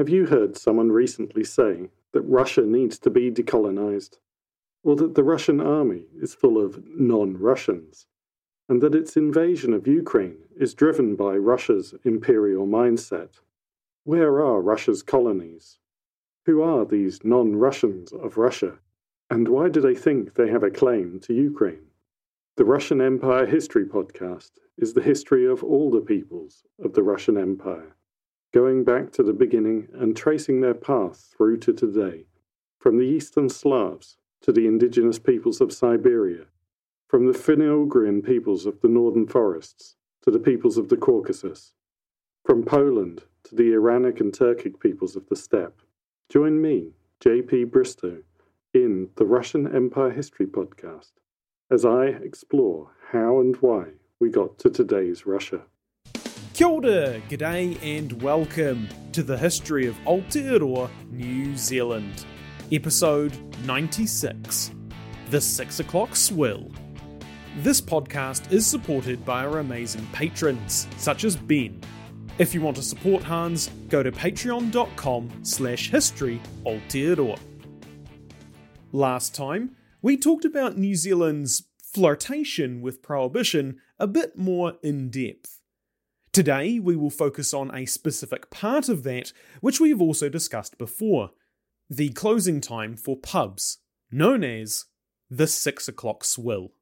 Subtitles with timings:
[0.00, 4.16] Have you heard someone recently say that Russia needs to be decolonized?
[4.82, 8.06] Or that the Russian army is full of non Russians?
[8.66, 13.40] And that its invasion of Ukraine is driven by Russia's imperial mindset?
[14.04, 15.76] Where are Russia's colonies?
[16.46, 18.78] Who are these non Russians of Russia?
[19.28, 21.88] And why do they think they have a claim to Ukraine?
[22.56, 27.36] The Russian Empire History Podcast is the history of all the peoples of the Russian
[27.36, 27.96] Empire
[28.52, 32.26] going back to the beginning and tracing their path through to today,
[32.78, 36.46] from the Eastern Slavs to the indigenous peoples of Siberia,
[37.08, 41.74] from the Finno-Ugrian peoples of the northern forests to the peoples of the Caucasus,
[42.44, 45.82] from Poland to the Iranic and Turkic peoples of the steppe.
[46.28, 48.22] Join me, JP Bristow,
[48.72, 51.12] in the Russian Empire History Podcast
[51.70, 53.84] as I explore how and why
[54.18, 55.62] we got to today's Russia.
[56.60, 62.26] Kia ora, g'day, and welcome to the history of Aotearoa, New Zealand.
[62.70, 64.70] Episode 96
[65.30, 66.70] The Six O'Clock Swill.
[67.60, 71.80] This podcast is supported by our amazing patrons, such as Ben.
[72.36, 77.38] If you want to support HANZ, go to patreon.com slash history Aotearoa.
[78.92, 85.59] Last time, we talked about New Zealand's flirtation with prohibition a bit more in depth.
[86.32, 90.78] Today, we will focus on a specific part of that, which we have also discussed
[90.78, 91.30] before
[91.88, 93.78] the closing time for pubs,
[94.12, 94.84] known as
[95.28, 96.72] the 6 o'clock swill.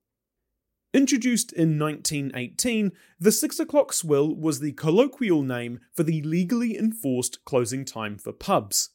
[0.92, 7.42] Introduced in 1918, the 6 o'clock swill was the colloquial name for the legally enforced
[7.46, 8.90] closing time for pubs.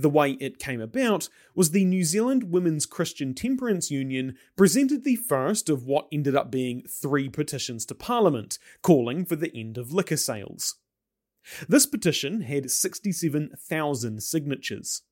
[0.00, 5.16] The way it came about was the New Zealand Women's Christian Temperance Union presented the
[5.16, 9.92] first of what ended up being three petitions to Parliament, calling for the end of
[9.92, 10.76] liquor sales.
[11.68, 15.02] This petition had 67,000 signatures.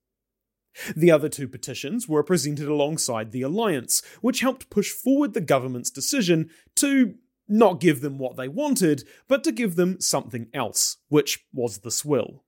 [0.97, 5.91] The other two petitions were presented alongside the Alliance, which helped push forward the government's
[5.91, 11.45] decision to not give them what they wanted, but to give them something else, which
[11.53, 12.45] was the swill.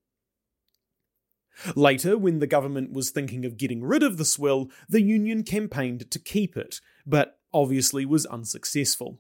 [1.74, 6.10] Later, when the government was thinking of getting rid of the swill, the union campaigned
[6.10, 9.18] to keep it, but obviously was unsuccessful.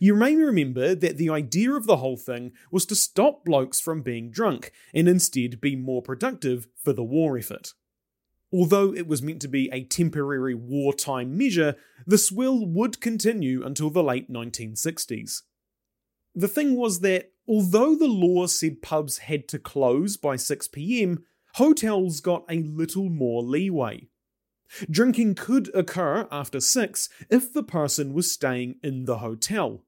[0.00, 4.02] You may remember that the idea of the whole thing was to stop blokes from
[4.02, 7.74] being drunk and instead be more productive for the war effort.
[8.52, 13.90] Although it was meant to be a temporary wartime measure, the swill would continue until
[13.90, 15.42] the late 1960s.
[16.34, 21.24] The thing was that although the law said pubs had to close by 6 pm,
[21.54, 24.08] hotels got a little more leeway.
[24.90, 29.84] Drinking could occur after 6 if the person was staying in the hotel.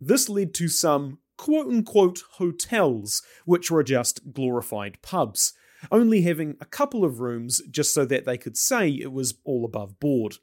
[0.00, 5.52] This led to some quote unquote hotels, which were just glorified pubs,
[5.90, 9.64] only having a couple of rooms just so that they could say it was all
[9.64, 10.36] above board.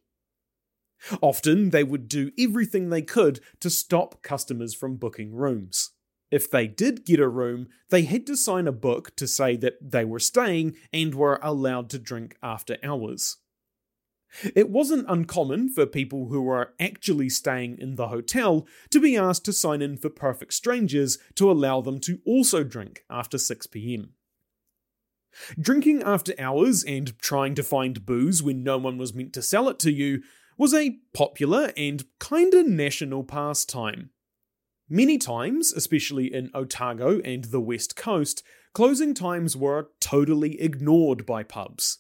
[1.22, 5.92] Often they would do everything they could to stop customers from booking rooms.
[6.32, 9.92] If they did get a room, they had to sign a book to say that
[9.92, 13.38] they were staying and were allowed to drink after hours.
[14.56, 19.46] It wasn't uncommon for people who were actually staying in the hotel to be asked
[19.46, 24.12] to sign in for perfect strangers to allow them to also drink after 6 pm.
[25.60, 29.70] Drinking after hours and trying to find booze when no one was meant to sell
[29.70, 30.22] it to you
[30.60, 34.10] was a popular and kinda national pastime.
[34.90, 38.44] Many times, especially in Otago and the West Coast,
[38.74, 42.00] closing times were totally ignored by pubs.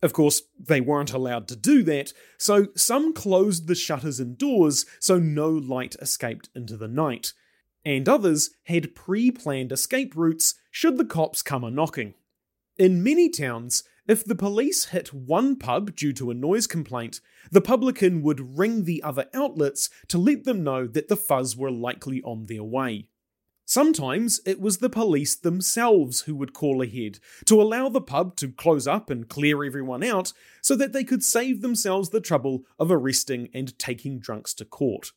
[0.00, 4.86] Of course, they weren't allowed to do that, so some closed the shutters and doors
[4.98, 7.34] so no light escaped into the night,
[7.84, 12.14] and others had pre planned escape routes should the cops come a knocking.
[12.78, 17.60] In many towns, if the police hit one pub due to a noise complaint, the
[17.60, 22.22] publican would ring the other outlets to let them know that the fuzz were likely
[22.22, 23.08] on their way.
[23.70, 28.50] Sometimes it was the police themselves who would call ahead to allow the pub to
[28.50, 32.90] close up and clear everyone out so that they could save themselves the trouble of
[32.90, 35.12] arresting and taking drunks to court.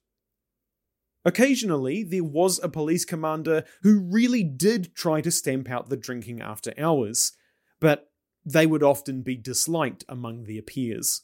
[1.25, 6.39] Occasionally, there was a police commander who really did try to stamp out the drinking
[6.39, 7.31] after hours,
[7.79, 8.11] but
[8.45, 11.21] they would often be disliked among their peers.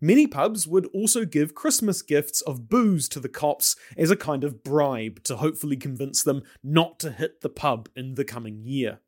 [0.00, 4.42] Many pubs would also give Christmas gifts of booze to the cops as a kind
[4.42, 8.98] of bribe to hopefully convince them not to hit the pub in the coming year.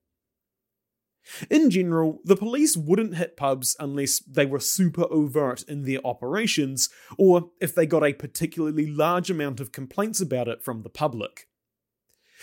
[1.50, 6.90] In general, the police wouldn't hit pubs unless they were super overt in their operations,
[7.18, 11.48] or if they got a particularly large amount of complaints about it from the public.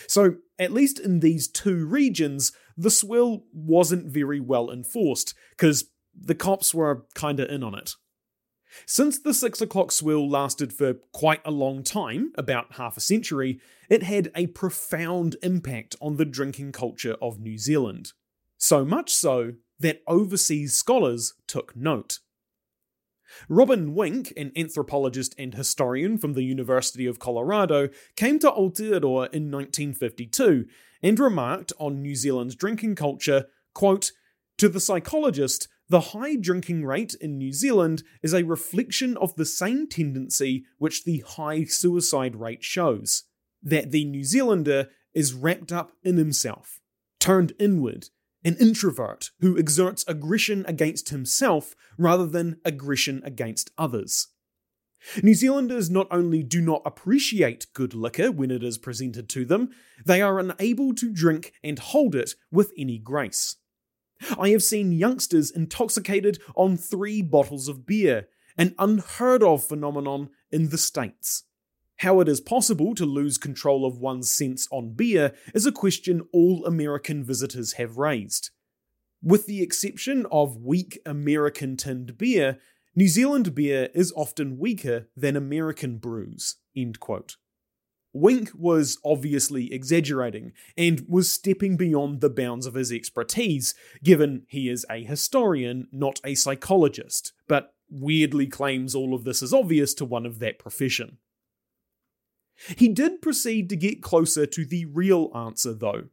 [0.08, 6.36] So, at least in these two regions, the swill wasn't very well enforced, because the
[6.36, 7.96] cops were kinda in on it.
[8.86, 13.60] Since the 6 o'clock swill lasted for quite a long time, about half a century,
[13.90, 18.14] it had a profound impact on the drinking culture of New Zealand.
[18.58, 22.20] So much so that overseas scholars took note.
[23.50, 29.52] Robin Wink, an anthropologist and historian from the University of Colorado, came to Aotearoa in
[29.52, 30.66] 1952
[31.02, 34.12] and remarked on New Zealand's drinking culture, quote,
[34.58, 39.46] To the psychologist, the high drinking rate in New Zealand is a reflection of the
[39.46, 43.24] same tendency which the high suicide rate shows
[43.62, 46.80] that the New Zealander is wrapped up in himself,
[47.20, 48.10] turned inward,
[48.44, 54.28] an introvert who exerts aggression against himself rather than aggression against others.
[55.24, 59.72] New Zealanders not only do not appreciate good liquor when it is presented to them,
[60.06, 63.56] they are unable to drink and hold it with any grace.
[64.38, 68.28] I have seen youngsters intoxicated on three bottles of beer,
[68.58, 71.46] an unheard of phenomenon in the States.
[72.02, 76.28] How it is possible to lose control of one's sense on beer is a question
[76.34, 78.50] all American visitors have raised.
[79.22, 82.58] With the exception of weak American tinned beer,
[82.96, 86.56] New Zealand beer is often weaker than American brews.
[88.14, 94.70] Wink was obviously exaggerating and was stepping beyond the bounds of his expertise, given he
[94.70, 100.04] is a historian, not a psychologist, but weirdly claims all of this is obvious to
[100.04, 101.20] one of that profession.
[102.78, 106.10] He did proceed to get closer to the real answer, though.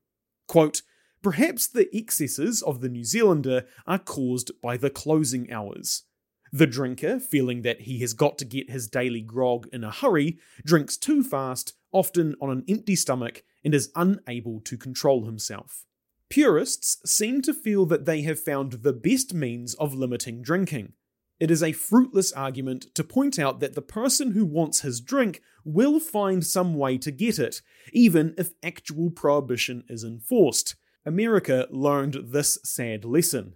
[0.46, 0.82] Quote,
[1.23, 6.05] Perhaps the excesses of the New Zealander are caused by the closing hours.
[6.52, 10.38] The drinker, feeling that he has got to get his daily grog in a hurry,
[10.64, 15.85] drinks too fast, often on an empty stomach, and is unable to control himself.
[16.31, 20.93] Purists seem to feel that they have found the best means of limiting drinking.
[21.40, 25.40] It is a fruitless argument to point out that the person who wants his drink
[25.64, 27.62] will find some way to get it,
[27.93, 30.75] even if actual prohibition is enforced.
[31.06, 33.55] America learned this sad lesson.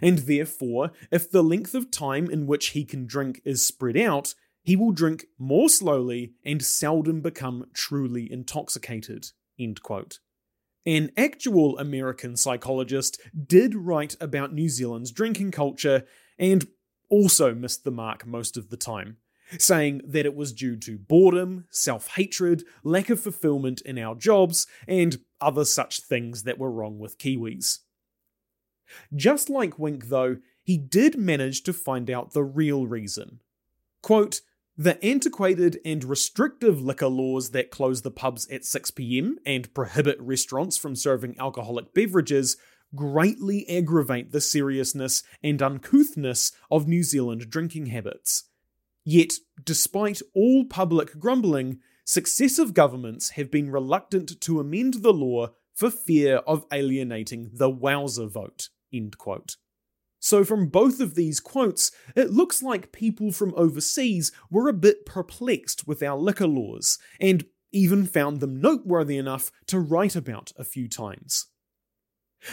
[0.00, 4.34] And therefore, if the length of time in which he can drink is spread out,
[4.62, 9.28] he will drink more slowly and seldom become truly intoxicated.
[10.86, 16.04] An actual American psychologist did write about New Zealand's drinking culture
[16.38, 16.66] and
[17.08, 19.18] also missed the mark most of the time,
[19.58, 24.66] saying that it was due to boredom, self hatred, lack of fulfillment in our jobs,
[24.88, 27.78] and other such things that were wrong with Kiwis.
[29.14, 33.40] Just like Wink, though, he did manage to find out the real reason.
[34.02, 34.40] Quote,
[34.76, 40.76] the antiquated and restrictive liquor laws that close the pubs at 6pm and prohibit restaurants
[40.76, 42.56] from serving alcoholic beverages
[42.94, 48.44] greatly aggravate the seriousness and uncouthness of New Zealand drinking habits.
[49.04, 55.90] Yet, despite all public grumbling, successive governments have been reluctant to amend the law for
[55.90, 58.68] fear of alienating the Wowser vote.
[60.20, 65.04] So, from both of these quotes, it looks like people from overseas were a bit
[65.04, 70.64] perplexed with our liquor laws, and even found them noteworthy enough to write about a
[70.64, 71.46] few times.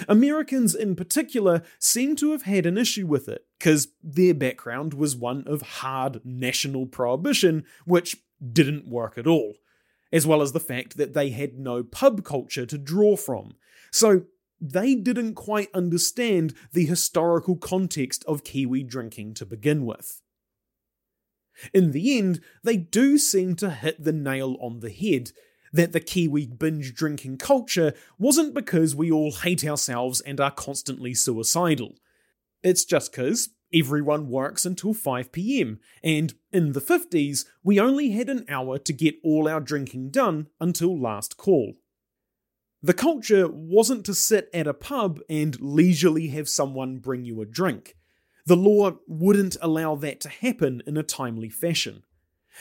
[0.07, 5.15] Americans in particular seem to have had an issue with it, because their background was
[5.15, 8.17] one of hard national prohibition, which
[8.51, 9.55] didn't work at all,
[10.11, 13.55] as well as the fact that they had no pub culture to draw from.
[13.91, 14.23] So
[14.59, 20.21] they didn't quite understand the historical context of Kiwi drinking to begin with.
[21.73, 25.31] In the end, they do seem to hit the nail on the head
[25.73, 31.13] that the Kiwi binge drinking culture wasn't because we all hate ourselves and are constantly
[31.13, 31.95] suicidal.
[32.63, 38.29] It's just because everyone works until 5 pm, and in the 50s, we only had
[38.29, 41.75] an hour to get all our drinking done until last call.
[42.83, 47.45] The culture wasn't to sit at a pub and leisurely have someone bring you a
[47.45, 47.95] drink.
[48.45, 52.03] The law wouldn't allow that to happen in a timely fashion,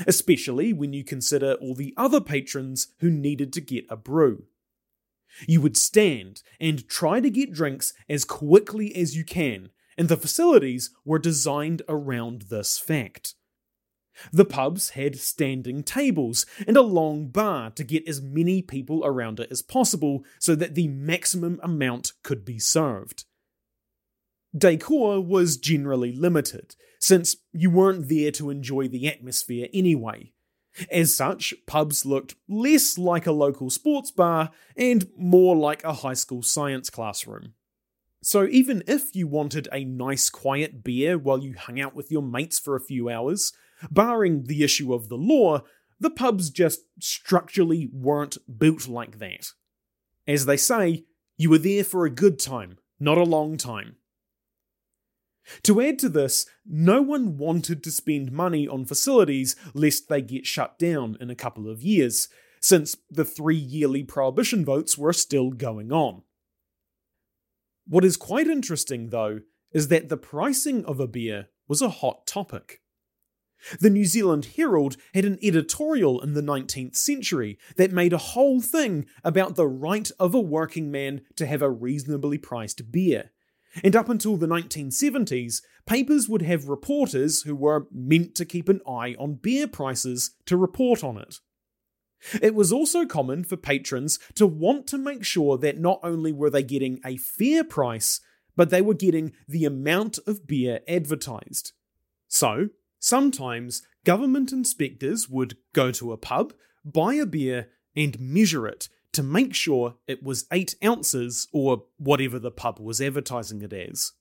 [0.06, 4.44] especially when you consider all the other patrons who needed to get a brew.
[5.46, 10.16] You would stand and try to get drinks as quickly as you can, and the
[10.16, 13.34] facilities were designed around this fact.
[14.32, 19.40] The pubs had standing tables and a long bar to get as many people around
[19.40, 23.24] it as possible so that the maximum amount could be served.
[24.56, 30.32] Decor was generally limited, since you weren't there to enjoy the atmosphere anyway.
[30.90, 36.14] As such, pubs looked less like a local sports bar and more like a high
[36.14, 37.54] school science classroom.
[38.22, 42.22] So, even if you wanted a nice quiet beer while you hung out with your
[42.22, 43.52] mates for a few hours,
[43.90, 45.62] barring the issue of the law,
[45.98, 49.52] the pubs just structurally weren't built like that.
[50.26, 51.04] As they say,
[51.36, 53.96] you were there for a good time, not a long time.
[55.62, 60.46] To add to this, no one wanted to spend money on facilities lest they get
[60.46, 62.28] shut down in a couple of years,
[62.60, 66.22] since the three yearly prohibition votes were still going on.
[67.86, 69.40] What is quite interesting, though,
[69.72, 72.80] is that the pricing of a beer was a hot topic.
[73.78, 78.60] The New Zealand Herald had an editorial in the 19th century that made a whole
[78.60, 83.32] thing about the right of a working man to have a reasonably priced beer,
[83.82, 88.80] and up until the 1970s, papers would have reporters who were meant to keep an
[88.86, 91.36] eye on beer prices to report on it.
[92.42, 96.50] It was also common for patrons to want to make sure that not only were
[96.50, 98.20] they getting a fair price,
[98.56, 101.72] but they were getting the amount of beer advertised.
[102.28, 106.52] So, sometimes government inspectors would go to a pub,
[106.84, 112.38] buy a beer, and measure it to make sure it was 8 ounces or whatever
[112.38, 114.12] the pub was advertising it as.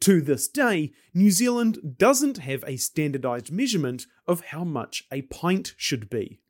[0.00, 5.74] To this day, New Zealand doesn't have a standardised measurement of how much a pint
[5.76, 6.40] should be.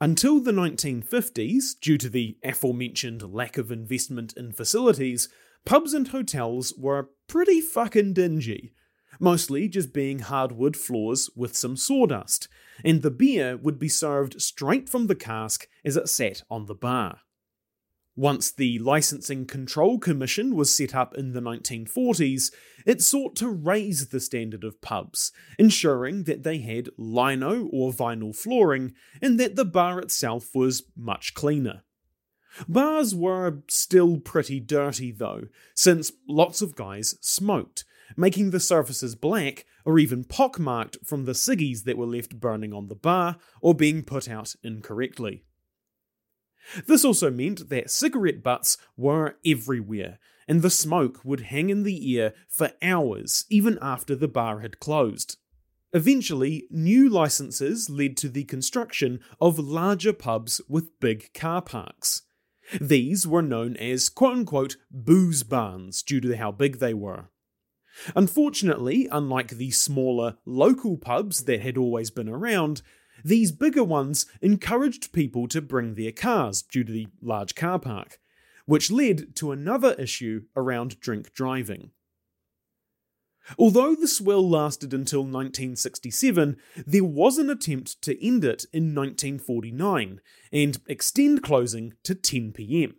[0.00, 5.28] Until the 1950s, due to the aforementioned lack of investment in facilities,
[5.64, 8.74] pubs and hotels were pretty fucking dingy,
[9.18, 12.48] mostly just being hardwood floors with some sawdust,
[12.84, 16.74] and the beer would be served straight from the cask as it sat on the
[16.74, 17.20] bar.
[18.18, 22.50] Once the Licensing Control Commission was set up in the 1940s,
[22.86, 28.34] it sought to raise the standard of pubs, ensuring that they had lino or vinyl
[28.34, 31.82] flooring and that the bar itself was much cleaner.
[32.66, 37.84] Bars were still pretty dirty though, since lots of guys smoked,
[38.16, 42.88] making the surfaces black or even pockmarked from the ciggies that were left burning on
[42.88, 45.44] the bar or being put out incorrectly.
[46.86, 52.18] This also meant that cigarette butts were everywhere, and the smoke would hang in the
[52.18, 55.38] air for hours even after the bar had closed.
[55.92, 62.22] Eventually, new licenses led to the construction of larger pubs with big car parks.
[62.80, 67.30] These were known as quote unquote booze barns due to how big they were.
[68.14, 72.82] Unfortunately, unlike the smaller local pubs that had always been around,
[73.24, 78.20] these bigger ones encouraged people to bring their cars due to the large car park,
[78.66, 81.90] which led to another issue around drink driving.
[83.58, 90.20] Although the swill lasted until 1967, there was an attempt to end it in 1949
[90.52, 92.96] and extend closing to 10 pm.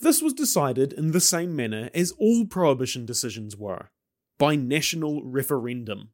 [0.00, 3.90] This was decided in the same manner as all prohibition decisions were
[4.38, 6.10] by national referendum.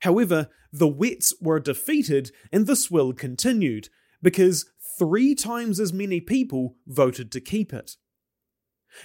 [0.00, 3.88] However, the Wets were defeated and the swill continued
[4.22, 4.66] because
[4.98, 7.96] three times as many people voted to keep it.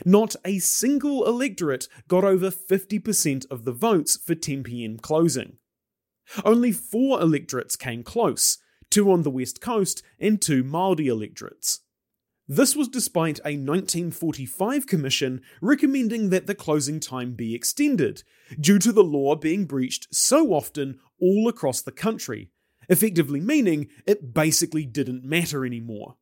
[0.05, 5.57] Not a single electorate got over 50% of the votes for 10pm closing.
[6.45, 8.57] Only four electorates came close
[8.89, 11.79] two on the west coast and two Māori electorates.
[12.47, 18.23] This was despite a 1945 commission recommending that the closing time be extended,
[18.59, 22.51] due to the law being breached so often all across the country,
[22.89, 26.17] effectively meaning it basically didn't matter anymore.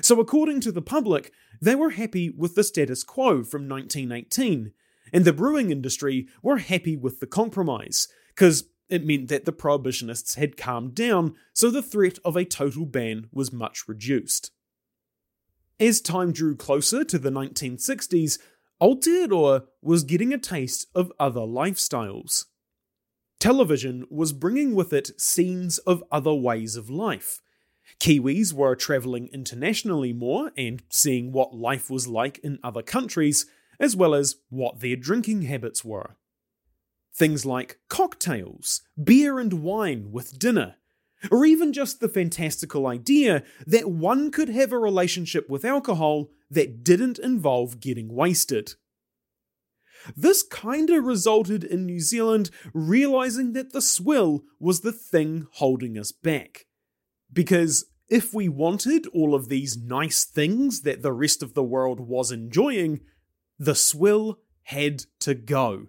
[0.00, 4.72] So, according to the public, they were happy with the status quo from 1918,
[5.12, 10.34] and the brewing industry were happy with the compromise, because it meant that the prohibitionists
[10.34, 14.50] had calmed down, so the threat of a total ban was much reduced.
[15.80, 18.38] As time drew closer to the 1960s,
[18.82, 22.46] Aotearoa was getting a taste of other lifestyles.
[23.38, 27.40] Television was bringing with it scenes of other ways of life.
[28.00, 33.46] Kiwis were travelling internationally more and seeing what life was like in other countries,
[33.78, 36.16] as well as what their drinking habits were.
[37.14, 40.74] Things like cocktails, beer and wine with dinner,
[41.30, 46.84] or even just the fantastical idea that one could have a relationship with alcohol that
[46.84, 48.74] didn't involve getting wasted.
[50.16, 56.12] This kinda resulted in New Zealand realizing that the swill was the thing holding us
[56.12, 56.66] back.
[57.32, 62.00] Because if we wanted all of these nice things that the rest of the world
[62.00, 63.00] was enjoying,
[63.58, 65.88] the swill had to go.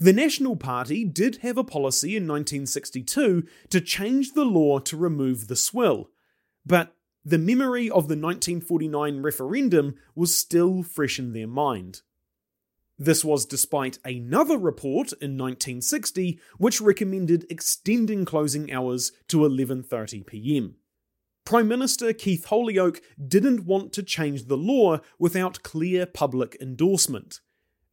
[0.00, 5.48] The National Party did have a policy in 1962 to change the law to remove
[5.48, 6.10] the swill,
[6.64, 12.02] but the memory of the 1949 referendum was still fresh in their mind.
[12.98, 20.76] This was despite another report in 1960 which recommended extending closing hours to 11:30 p.m.
[21.44, 27.40] Prime Minister Keith Holyoake didn't want to change the law without clear public endorsement,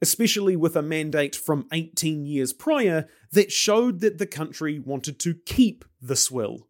[0.04, 5.34] especially with a mandate from 18 years prior that showed that the country wanted to
[5.34, 6.68] keep the swill.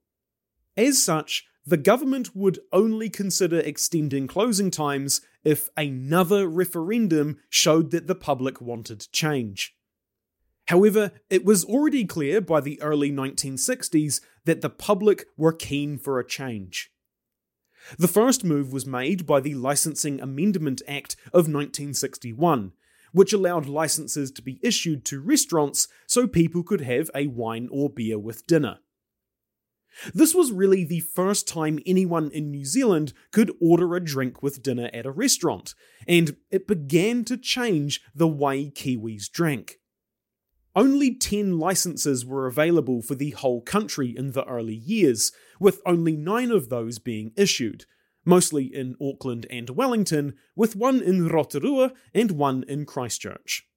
[0.77, 8.05] As such, the government would only consider extending closing times if another referendum showed that
[8.05, 9.75] the public wanted change.
[10.67, 16.19] However, it was already clear by the early 1960s that the public were keen for
[16.19, 16.91] a change.
[17.97, 22.73] The first move was made by the Licensing Amendment Act of 1961,
[23.13, 27.89] which allowed licenses to be issued to restaurants so people could have a wine or
[27.89, 28.79] beer with dinner.
[30.13, 34.63] This was really the first time anyone in New Zealand could order a drink with
[34.63, 35.75] dinner at a restaurant,
[36.07, 39.79] and it began to change the way Kiwis drank.
[40.75, 46.15] Only 10 licenses were available for the whole country in the early years, with only
[46.15, 47.85] 9 of those being issued,
[48.25, 53.67] mostly in Auckland and Wellington, with one in Rotorua and one in Christchurch.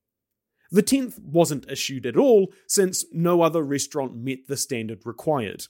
[0.70, 5.66] The 10th wasn't issued at all, since no other restaurant met the standard required.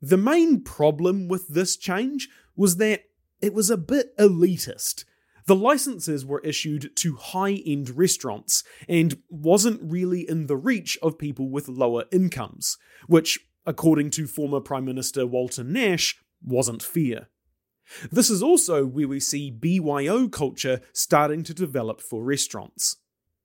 [0.00, 3.04] The main problem with this change was that
[3.40, 5.04] it was a bit elitist.
[5.46, 11.18] The licenses were issued to high end restaurants and wasn't really in the reach of
[11.18, 17.28] people with lower incomes, which, according to former Prime Minister Walter Nash, wasn't fair.
[18.10, 22.96] This is also where we see BYO culture starting to develop for restaurants.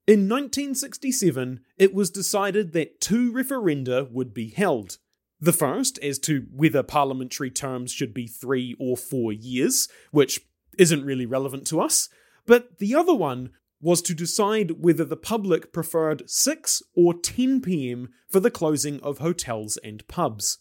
[0.05, 4.97] In 1967, it was decided that two referenda would be held
[5.39, 10.39] the first as to whether parliamentary terms should be three or four years, which
[10.77, 12.09] isn't really relevant to us,
[12.45, 18.09] but the other one was to decide whether the public preferred 6 or 10 pm
[18.29, 20.59] for the closing of hotels and pubs.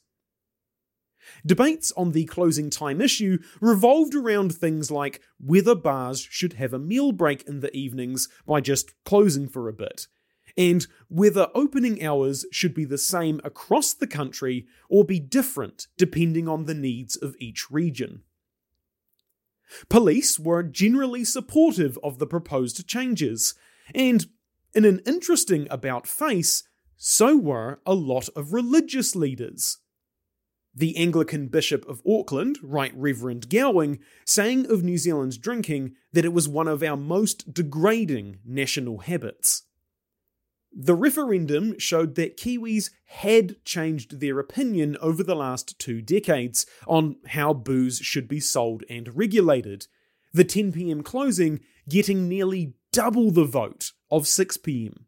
[1.45, 6.79] Debates on the closing time issue revolved around things like whether bars should have a
[6.79, 10.07] meal break in the evenings by just closing for a bit,
[10.57, 16.49] and whether opening hours should be the same across the country or be different depending
[16.49, 18.23] on the needs of each region.
[19.89, 23.55] Police were generally supportive of the proposed changes,
[23.95, 24.27] and
[24.75, 26.65] in an interesting about face,
[26.97, 29.79] so were a lot of religious leaders.
[30.75, 36.33] The Anglican Bishop of Auckland, Right Reverend Gowing, saying of New Zealand's drinking that it
[36.33, 39.65] was one of our most degrading national habits.
[40.75, 47.17] The referendum showed that Kiwis had changed their opinion over the last two decades on
[47.29, 49.87] how booze should be sold and regulated,
[50.33, 55.05] the 10pm closing getting nearly double the vote of 6pm.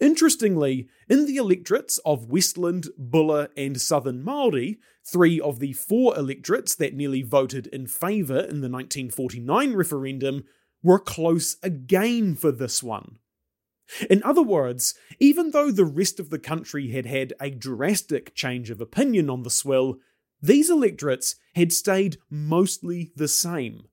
[0.00, 6.74] Interestingly, in the electorates of Westland, Buller, and Southern Māori, three of the four electorates
[6.74, 10.44] that nearly voted in favour in the 1949 referendum
[10.82, 13.18] were close again for this one.
[14.08, 18.70] In other words, even though the rest of the country had had a drastic change
[18.70, 19.98] of opinion on the swill,
[20.40, 23.88] these electorates had stayed mostly the same.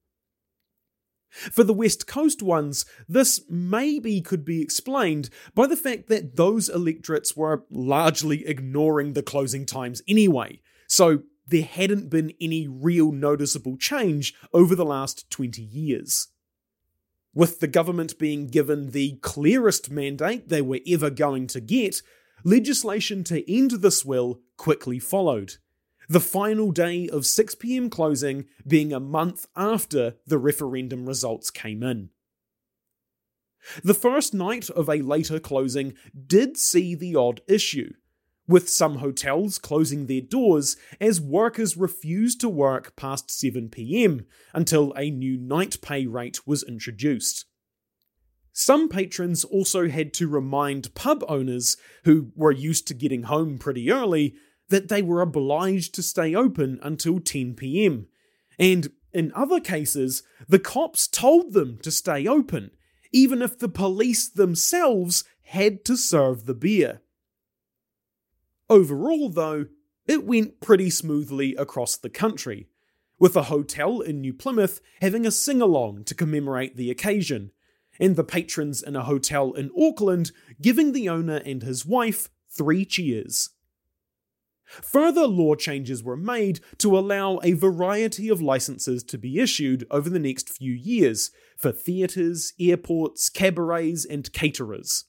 [1.29, 6.69] For the West Coast ones, this maybe could be explained by the fact that those
[6.69, 13.77] electorates were largely ignoring the closing times anyway, so there hadn't been any real noticeable
[13.77, 16.29] change over the last 20 years
[17.37, 22.01] with the government being given the clearest mandate they were ever going to get,
[22.43, 25.53] legislation to end the swill quickly followed.
[26.09, 32.11] The final day of 6pm closing being a month after the referendum results came in.
[33.83, 37.91] The first night of a later closing did see the odd issue,
[38.47, 45.11] with some hotels closing their doors as workers refused to work past 7pm until a
[45.11, 47.45] new night pay rate was introduced.
[48.53, 53.91] Some patrons also had to remind pub owners, who were used to getting home pretty
[53.91, 54.35] early,
[54.69, 58.05] that they were obliged to stay open until 10pm.
[58.59, 62.71] And in other cases, the cops told them to stay open,
[63.11, 67.01] even if the police themselves had to serve the beer.
[68.69, 69.67] Overall, though,
[70.07, 72.67] it went pretty smoothly across the country,
[73.19, 77.51] with a hotel in New Plymouth having a sing along to commemorate the occasion,
[77.99, 82.85] and the patrons in a hotel in Auckland giving the owner and his wife three
[82.85, 83.49] cheers.
[84.67, 90.09] Further law changes were made to allow a variety of licenses to be issued over
[90.09, 95.05] the next few years for theatres, airports, cabarets, and caterers.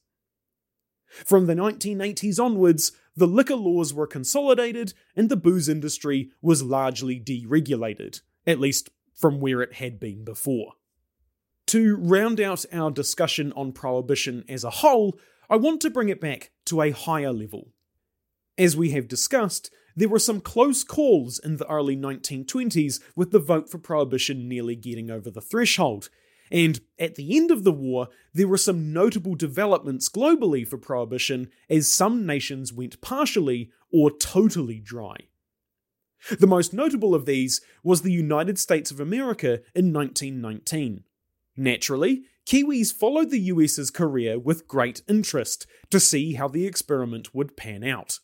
[1.09, 7.19] From the 1980s onwards, the liquor laws were consolidated and the booze industry was largely
[7.19, 10.75] deregulated, at least from where it had been before.
[11.69, 15.19] To round out our discussion on prohibition as a whole,
[15.51, 17.73] I want to bring it back to a higher level.
[18.59, 23.39] As we have discussed, there were some close calls in the early 1920s with the
[23.39, 26.11] vote for prohibition nearly getting over the threshold.
[26.51, 31.51] And at the end of the war, there were some notable developments globally for prohibition
[31.71, 35.29] as some nations went partially or totally dry.
[36.37, 41.05] The most notable of these was the United States of America in 1919.
[41.57, 47.57] Naturally, Kiwis followed the US's career with great interest to see how the experiment would
[47.57, 48.19] pan out.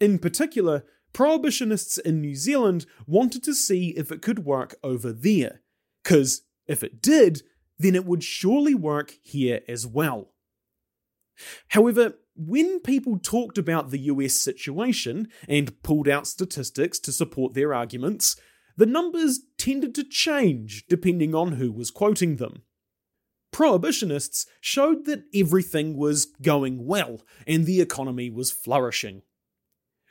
[0.00, 5.62] In particular, prohibitionists in New Zealand wanted to see if it could work over there,
[6.02, 7.42] because if it did,
[7.78, 10.32] then it would surely work here as well.
[11.68, 17.74] However, when people talked about the US situation and pulled out statistics to support their
[17.74, 18.36] arguments,
[18.76, 22.62] the numbers tended to change depending on who was quoting them.
[23.52, 29.22] Prohibitionists showed that everything was going well and the economy was flourishing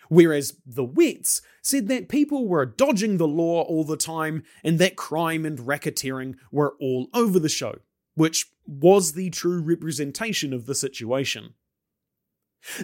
[0.10, 4.96] whereas the wets said that people were dodging the law all the time and that
[4.96, 7.80] crime and racketeering were all over the show,
[8.16, 11.54] which was the true representation of the situation.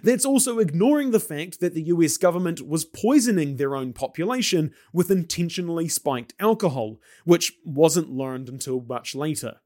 [0.04, 5.12] That's also ignoring the fact that the US government was poisoning their own population with
[5.12, 9.58] intentionally spiked alcohol, which wasn't learned until much later.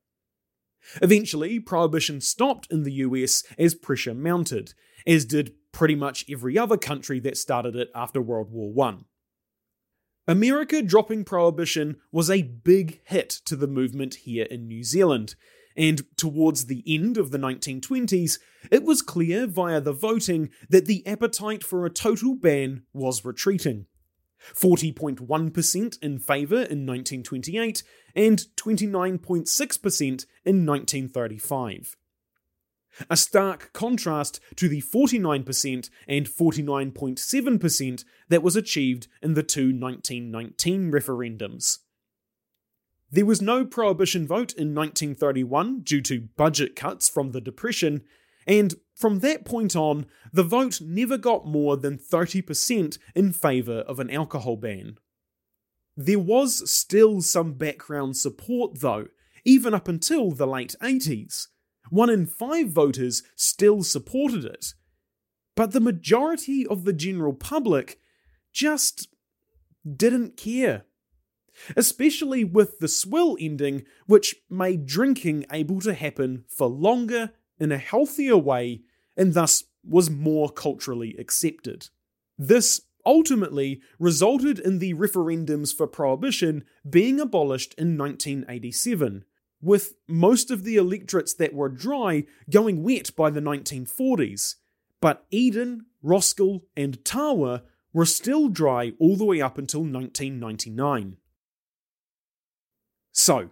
[1.01, 4.73] Eventually, prohibition stopped in the US as pressure mounted,
[5.05, 8.95] as did pretty much every other country that started it after World War I.
[10.27, 15.35] America dropping prohibition was a big hit to the movement here in New Zealand,
[15.75, 18.39] and towards the end of the 1920s,
[18.71, 23.85] it was clear via the voting that the appetite for a total ban was retreating.
[24.55, 27.83] 40.1% in favour in 1928
[28.15, 31.95] and 29.6% in 1935
[33.09, 40.91] a stark contrast to the 49% and 49.7% that was achieved in the two 1919
[40.91, 41.79] referendums.
[43.09, 48.03] There was no prohibition vote in 1931 due to budget cuts from the Depression,
[48.45, 53.99] and from that point on, the vote never got more than 30% in favour of
[53.99, 54.97] an alcohol ban.
[55.95, 59.07] There was still some background support, though,
[59.45, 61.47] even up until the late 80s.
[61.89, 64.73] One in five voters still supported it.
[65.55, 67.99] But the majority of the general public
[68.53, 69.07] just
[69.95, 70.83] didn't care.
[71.75, 77.77] Especially with the swill ending, which made drinking able to happen for longer in a
[77.77, 78.81] healthier way
[79.15, 81.89] and thus was more culturally accepted.
[82.37, 89.23] This ultimately resulted in the referendums for prohibition being abolished in 1987,
[89.61, 94.55] with most of the electorates that were dry going wet by the 1940s.
[95.01, 101.17] But Eden, Roskill, and Tawa were still dry all the way up until 1999.
[103.11, 103.49] So,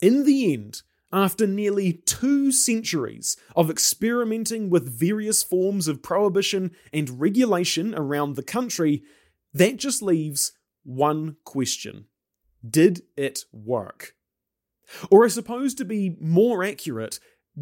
[0.00, 7.20] in the end, after nearly two centuries of experimenting with various forms of prohibition and
[7.20, 9.02] regulation around the country,
[9.52, 12.06] that just leaves one question
[12.68, 14.16] Did it work?
[15.10, 17.18] Or I suppose to be more accurate,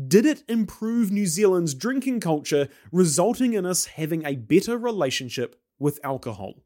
[0.09, 6.01] did it improve New Zealand's drinking culture, resulting in us having a better relationship with
[6.03, 6.63] alcohol?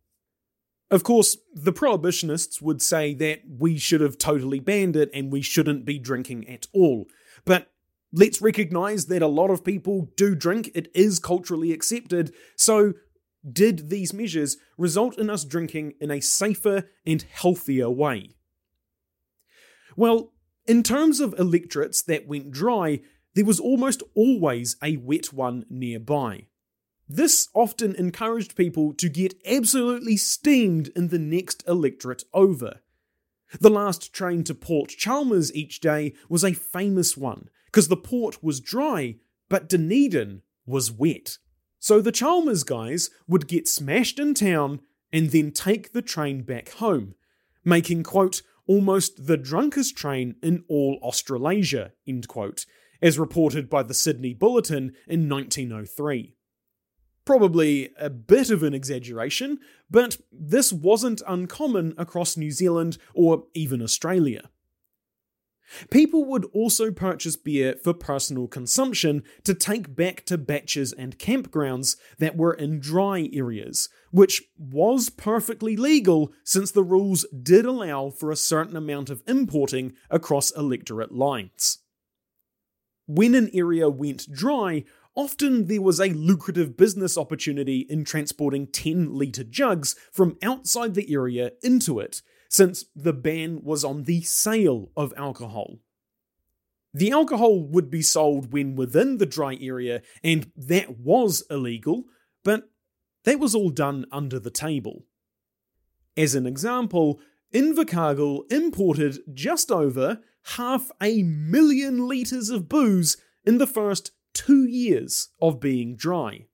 [0.91, 5.43] Of course, the prohibitionists would say that we should have totally banned it and we
[5.43, 7.07] shouldn't be drinking at all.
[7.45, 7.73] But
[8.13, 12.95] let's recognise that a lot of people do drink, it is culturally accepted, so
[13.51, 18.37] did these measures result in us drinking in a safer and healthier way?
[19.97, 20.33] Well,
[20.67, 23.01] in terms of electorates that went dry,
[23.35, 26.47] there was almost always a wet one nearby.
[27.09, 32.81] This often encouraged people to get absolutely steamed in the next electorate over.
[33.61, 38.43] The last train to Port Chalmers each day was a famous one, because the port
[38.43, 39.17] was dry,
[39.49, 41.39] but Dunedin was wet.
[41.79, 44.81] So the Chalmers guys would get smashed in town
[45.13, 47.15] and then take the train back home,
[47.65, 52.67] making, quote, almost the drunkest train in all Australasia, end quote,
[53.03, 56.35] as reported by the Sydney Bulletin in 1903.
[57.25, 59.59] Probably a bit of an exaggeration,
[59.91, 64.51] but this wasn't uncommon across New Zealand or even Australia.
[65.91, 71.97] People would also purchase beer for personal consumption to take back to baches and campgrounds
[72.19, 78.31] that were in dry areas, which was perfectly legal since the rules did allow for
[78.31, 81.79] a certain amount of importing across electorate lines.
[83.07, 89.15] When an area went dry, often there was a lucrative business opportunity in transporting 10
[89.15, 92.23] litre jugs from outside the area into it,
[92.57, 95.77] since the ban was on the sale of alcohol.
[96.95, 102.05] The alcohol would be sold when within the dry area, and that was illegal,
[102.43, 102.71] but
[103.25, 105.05] that was all done under the table.
[106.17, 107.21] As an example,
[107.53, 110.21] Invercargill imported just over
[110.57, 116.47] half a million litres of booze in the first two years of being dry.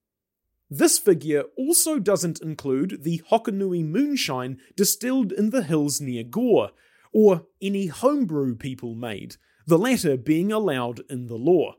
[0.75, 6.71] This figure also doesn't include the Hokonui moonshine distilled in the hills near Gore,
[7.13, 11.75] or any homebrew people made, the latter being allowed in the law.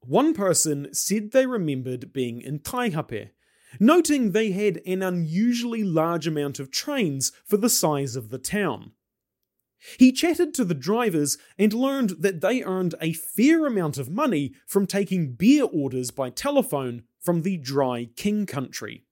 [0.00, 3.30] One person said they remembered being in Taihape,
[3.80, 8.92] noting they had an unusually large amount of trains for the size of the town.
[9.98, 14.52] He chatted to the drivers and learned that they earned a fair amount of money
[14.66, 19.04] from taking beer orders by telephone from the dry King Country.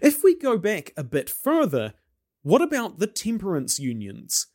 [0.00, 1.94] If we go back a bit further,
[2.42, 4.46] what about the temperance unions?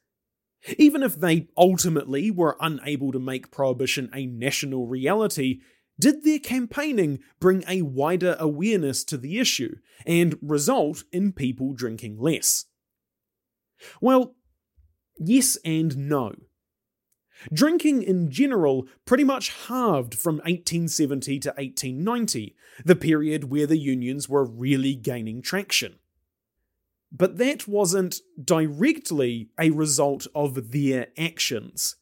[0.78, 5.62] Even if they ultimately were unable to make prohibition a national reality,
[6.00, 12.18] did their campaigning bring a wider awareness to the issue and result in people drinking
[12.18, 12.66] less?
[14.02, 14.36] Well,
[15.18, 16.36] yes and no.
[17.54, 24.28] Drinking in general pretty much halved from 1870 to 1890, the period where the unions
[24.28, 25.96] were really gaining traction.
[27.12, 31.96] But that wasn't directly a result of their actions.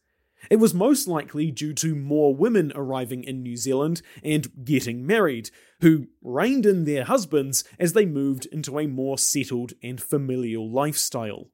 [0.49, 5.49] It was most likely due to more women arriving in New Zealand and getting married,
[5.81, 11.49] who reined in their husbands as they moved into a more settled and familial lifestyle.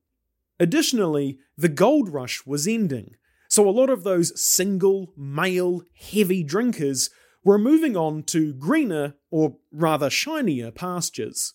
[0.59, 3.15] Additionally, the gold rush was ending,
[3.53, 7.11] so a lot of those single, male, heavy drinkers
[7.43, 11.53] were moving on to greener, or rather shinier, pastures.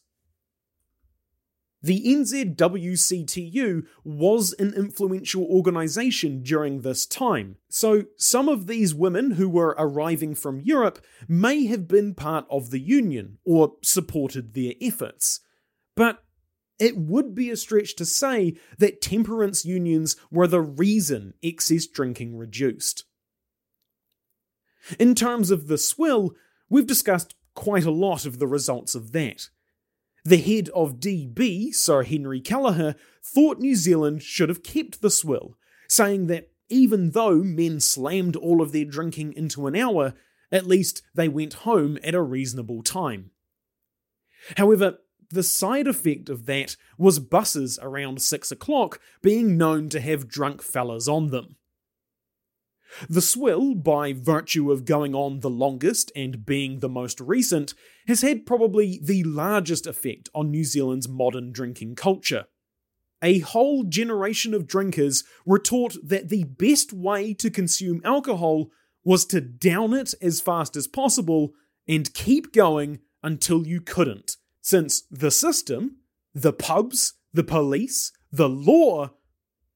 [1.82, 9.48] The NZWCTU was an influential organisation during this time, so some of these women who
[9.48, 15.40] were arriving from Europe may have been part of the Union or supported their efforts.
[15.96, 16.22] But
[16.78, 22.36] it would be a stretch to say that temperance unions were the reason excess drinking
[22.36, 23.04] reduced.
[24.98, 26.34] In terms of the swill,
[26.68, 29.48] we've discussed quite a lot of the results of that.
[30.24, 35.56] The head of DB, Sir Henry Kelliher, thought New Zealand should have kept the swill,
[35.88, 40.14] saying that even though men slammed all of their drinking into an hour,
[40.52, 43.30] at least they went home at a reasonable time.
[44.56, 44.98] However,
[45.30, 50.62] the side effect of that was buses around six o'clock being known to have drunk
[50.62, 51.56] fellas on them.
[53.08, 57.74] The swill, by virtue of going on the longest and being the most recent,
[58.06, 62.46] has had probably the largest effect on New Zealand's modern drinking culture.
[63.22, 68.70] A whole generation of drinkers were taught that the best way to consume alcohol
[69.04, 71.52] was to down it as fast as possible
[71.86, 74.36] and keep going until you couldn't,
[74.68, 75.96] since the system,
[76.35, 79.09] the pubs, the police, the law,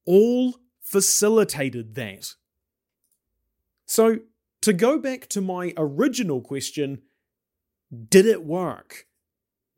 [0.04, 2.34] all facilitated that.
[3.86, 4.18] So,
[4.60, 7.00] to go back to my original question,
[8.10, 9.06] did it work?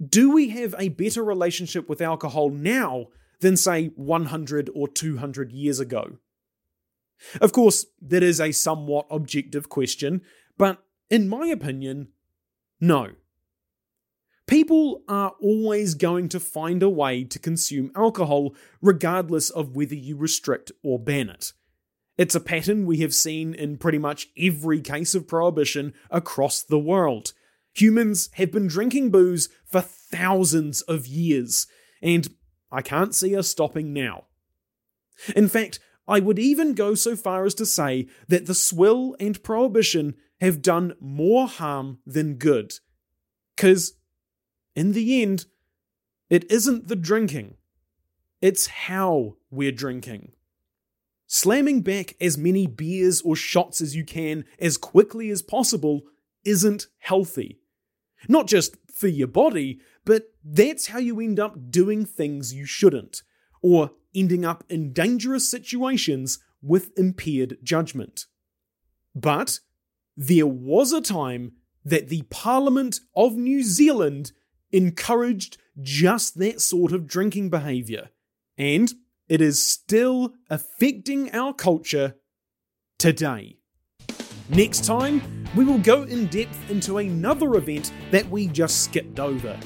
[0.05, 3.07] Do we have a better relationship with alcohol now
[3.38, 6.18] than, say, 100 or 200 years ago?
[7.40, 10.22] Of course, that is a somewhat objective question,
[10.59, 12.09] but in my opinion,
[12.81, 13.12] no.
[14.46, 20.16] People are always going to find a way to consume alcohol, regardless of whether you
[20.16, 21.52] restrict or ban it.
[22.18, 26.78] It's a pattern we have seen in pretty much every case of prohibition across the
[26.78, 27.33] world.
[27.74, 31.66] Humans have been drinking booze for thousands of years,
[32.02, 32.28] and
[32.70, 34.26] I can't see us stopping now.
[35.35, 39.42] In fact, I would even go so far as to say that the swill and
[39.42, 42.74] prohibition have done more harm than good.
[43.57, 43.94] Because
[44.74, 45.46] in the end,
[46.30, 47.56] it isn't the drinking,
[48.40, 50.32] it's how we're drinking.
[51.26, 56.02] Slamming back as many beers or shots as you can as quickly as possible
[56.44, 57.60] isn't healthy.
[58.28, 63.22] Not just for your body, but that's how you end up doing things you shouldn't,
[63.62, 68.26] or ending up in dangerous situations with impaired judgment.
[69.14, 69.60] But
[70.16, 71.52] there was a time
[71.84, 74.32] that the Parliament of New Zealand
[74.74, 78.10] encouraged just that sort of drinking behaviour,
[78.58, 78.92] and
[79.28, 82.16] it is still affecting our culture
[82.98, 83.56] today.
[84.48, 85.22] Next time,
[85.56, 89.58] we will go in depth into another event that we just skipped over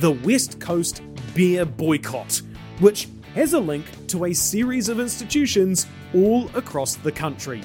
[0.00, 1.02] the West Coast
[1.34, 2.42] Beer Boycott,
[2.80, 7.62] which has a link to a series of institutions all across the country.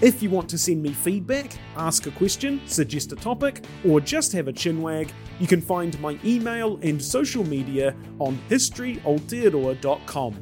[0.00, 4.32] If you want to send me feedback, ask a question, suggest a topic, or just
[4.32, 10.34] have a chinwag, you can find my email and social media on historyaotearoa.com.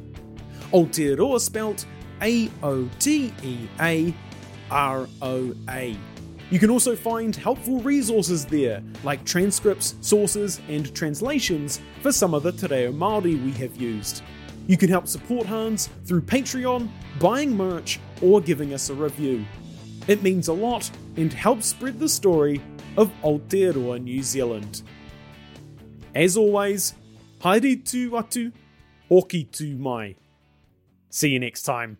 [0.71, 1.85] Aotearoa spelt
[2.21, 4.13] A O T E A
[4.71, 5.95] R O A.
[6.49, 12.43] You can also find helpful resources there, like transcripts, sources, and translations for some of
[12.43, 14.23] the Te Reo Māori we have used.
[14.67, 16.89] You can help support HANZ through Patreon,
[17.19, 19.45] buying merch, or giving us a review.
[20.07, 22.61] It means a lot and helps spread the story
[22.97, 24.81] of Aotearoa New Zealand.
[26.15, 26.93] As always,
[27.41, 28.51] haere tu atu,
[29.09, 30.15] hoki tu mai.
[31.09, 31.97] See you next time.